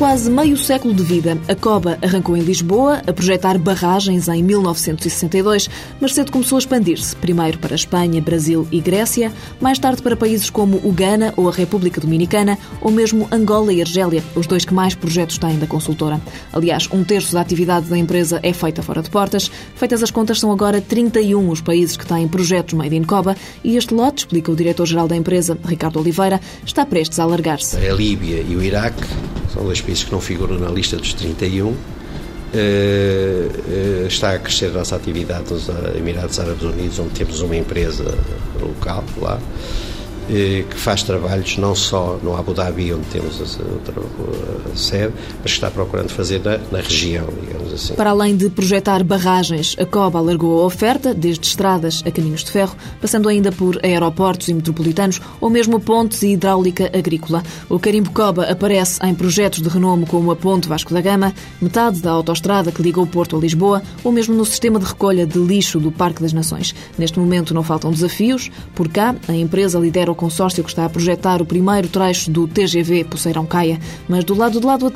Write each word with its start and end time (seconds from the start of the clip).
quase 0.00 0.30
meio 0.30 0.56
século 0.56 0.92
de 0.92 1.02
vida, 1.02 1.38
a 1.48 1.54
COBA 1.54 1.98
arrancou 2.02 2.36
em 2.36 2.40
Lisboa 2.40 3.02
a 3.06 3.12
projetar 3.12 3.56
barragens 3.56 4.28
em 4.28 4.42
1962, 4.42 5.70
mas 6.00 6.14
cedo 6.14 6.32
começou 6.32 6.56
a 6.56 6.58
expandir-se, 6.58 7.14
primeiro 7.16 7.58
para 7.58 7.74
Espanha, 7.74 8.20
Brasil 8.20 8.66
e 8.70 8.80
Grécia, 8.80 9.32
mais 9.60 9.78
tarde 9.78 10.02
para 10.02 10.16
países 10.16 10.50
como 10.50 10.80
o 10.84 10.92
Ghana 10.92 11.32
ou 11.36 11.48
a 11.48 11.52
República 11.52 12.00
Dominicana, 12.00 12.58
ou 12.80 12.90
mesmo 12.90 13.28
Angola 13.30 13.72
e 13.72 13.80
Argélia, 13.80 14.22
os 14.34 14.46
dois 14.46 14.64
que 14.64 14.74
mais 14.74 14.94
projetos 14.94 15.38
têm 15.38 15.58
da 15.58 15.66
consultora. 15.66 16.20
Aliás, 16.52 16.88
um 16.92 17.04
terço 17.04 17.32
da 17.32 17.40
atividade 17.40 17.86
da 17.86 17.96
empresa 17.96 18.40
é 18.42 18.52
feita 18.52 18.82
fora 18.82 19.02
de 19.02 19.10
portas. 19.10 19.50
Feitas 19.76 20.02
as 20.02 20.10
contas, 20.10 20.40
são 20.40 20.50
agora 20.50 20.80
31 20.80 21.48
os 21.48 21.60
países 21.60 21.96
que 21.96 22.06
têm 22.06 22.28
projetos 22.28 22.74
Made 22.74 22.96
in 22.96 23.04
COBA 23.04 23.36
e 23.62 23.76
este 23.76 23.94
lote, 23.94 24.24
explica 24.24 24.50
o 24.50 24.56
diretor-geral 24.56 25.08
da 25.08 25.16
empresa, 25.16 25.56
Ricardo 25.64 26.00
Oliveira, 26.00 26.40
está 26.66 26.84
prestes 26.84 27.18
a 27.18 27.22
alargar-se. 27.22 27.76
A 27.76 27.92
Líbia 27.94 28.44
e 28.48 28.56
o 28.56 28.62
Iraque 28.62 29.04
são 29.52 29.64
dois 29.64 29.80
países 29.80 30.04
que 30.04 30.12
não 30.12 30.20
figuram 30.20 30.58
na 30.58 30.68
lista 30.68 30.96
dos 30.96 31.12
31. 31.14 31.68
Uh, 31.68 31.76
uh, 32.52 34.06
está 34.08 34.32
a 34.32 34.38
crescer 34.38 34.66
a 34.66 34.70
nossa 34.70 34.96
atividade 34.96 35.52
nos 35.52 35.68
Emirados 35.96 36.40
Árabes 36.40 36.62
Unidos, 36.62 36.98
onde 36.98 37.10
temos 37.10 37.40
uma 37.40 37.56
empresa 37.56 38.18
local 38.60 39.04
lá. 39.20 39.38
Eh, 40.32 40.64
que 40.70 40.76
faz 40.76 41.02
trabalhos 41.02 41.56
não 41.58 41.74
só 41.74 42.16
no 42.22 42.36
Abu 42.36 42.54
Dhabi, 42.54 42.92
onde 42.92 43.04
temos 43.06 43.40
a 43.42 44.76
sede, 44.76 45.12
mas 45.42 45.42
que 45.42 45.48
está 45.48 45.68
procurando 45.68 46.10
fazer 46.10 46.40
na, 46.44 46.58
na, 46.70 46.78
região, 46.78 47.26
digamos 47.70 47.84
assim. 47.84 47.94
Para 47.94 48.10
além 48.10 48.36
de 48.36 48.50
projetar 48.50 49.02
barragens, 49.04 49.76
a 49.78 49.86
COBA 49.86 50.18
alargou 50.18 50.62
a 50.62 50.66
oferta, 50.66 51.14
desde 51.14 51.46
estradas 51.46 52.02
a 52.04 52.10
caminhos 52.10 52.44
de 52.44 52.50
ferro, 52.50 52.76
passando 53.00 53.28
ainda 53.28 53.52
por 53.52 53.78
aeroportos 53.84 54.48
e 54.48 54.54
metropolitanos 54.54 55.20
ou 55.40 55.50
mesmo 55.50 55.80
pontes 55.80 56.22
e 56.22 56.32
hidráulica 56.32 56.90
agrícola. 56.96 57.42
O 57.68 57.78
carimbo 57.78 58.10
COBA 58.10 58.44
aparece 58.44 59.04
em 59.04 59.14
projetos 59.14 59.62
de 59.62 59.68
renome 59.68 60.06
como 60.06 60.30
a 60.30 60.36
Ponte 60.36 60.68
Vasco 60.68 60.92
da 60.92 61.00
Gama, 61.00 61.32
metade 61.60 62.00
da 62.00 62.10
autoestrada 62.10 62.72
que 62.72 62.82
liga 62.82 63.00
o 63.00 63.06
Porto 63.06 63.36
a 63.36 63.40
Lisboa 63.40 63.82
ou 64.02 64.12
mesmo 64.12 64.34
no 64.34 64.44
sistema 64.44 64.78
de 64.78 64.86
recolha 64.86 65.26
de 65.26 65.38
lixo 65.38 65.78
do 65.78 65.92
Parque 65.92 66.22
das 66.22 66.32
Nações. 66.32 66.74
Neste 66.98 67.18
momento 67.18 67.54
não 67.54 67.62
faltam 67.62 67.90
desafios. 67.90 68.50
Por 68.74 68.88
cá, 68.88 69.14
a 69.28 69.34
empresa 69.34 69.78
lidera 69.78 70.10
o 70.10 70.14
consórcio 70.14 70.64
que 70.64 70.70
está 70.70 70.84
a 70.84 70.88
projetar 70.88 71.40
o 71.40 71.46
primeiro 71.46 71.88
trecho 71.88 72.30
do 72.30 72.48
TGV 72.48 73.04
Poceirão 73.04 73.46
Caia, 73.46 73.78
mas 74.08 74.24
do 74.24 74.34
lado 74.34 74.60
do 74.60 74.66
lado 74.66 74.86
Atlântico 74.86 74.90